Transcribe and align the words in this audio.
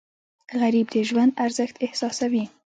غریب 0.61 0.87
د 0.93 0.95
ژوند 1.09 1.31
ارزښت 1.45 1.75
احساسوي 1.85 2.45